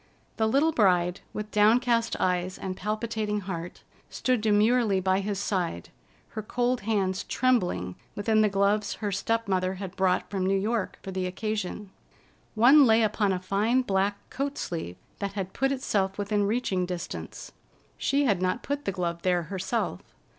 The 0.37 0.47
little 0.47 0.71
bride, 0.71 1.19
with 1.31 1.51
downcast 1.51 2.15
eyes 2.19 2.57
and 2.57 2.75
palpitating 2.75 3.41
heart, 3.41 3.83
stood 4.09 4.41
demurely 4.41 4.99
by 4.99 5.19
his 5.19 5.37
side, 5.37 5.89
her 6.29 6.41
cold 6.41 6.81
hands 6.81 7.23
trembling 7.25 7.93
within 8.15 8.41
the 8.41 8.49
gloves 8.49 8.93
her 8.95 9.11
step 9.11 9.47
mother 9.47 9.75
had 9.75 9.95
brought 9.95 10.27
from 10.27 10.43
New 10.43 10.57
York 10.57 10.97
for 11.03 11.11
the 11.11 11.27
occasion. 11.27 11.91
One 12.55 12.87
lay 12.87 13.03
upon 13.03 13.31
a 13.31 13.39
fine 13.39 13.83
black 13.83 14.17
coat 14.31 14.57
sleeve 14.57 14.97
that 15.19 15.33
had 15.33 15.53
put 15.53 15.71
itself 15.71 16.17
within 16.17 16.47
reaching 16.47 16.87
distance. 16.87 17.51
She 17.95 18.25
had 18.25 18.41
not 18.41 18.63
put 18.63 18.85
the 18.85 18.91
glove 18.91 19.21
there 19.21 19.43
herself. 19.43 20.01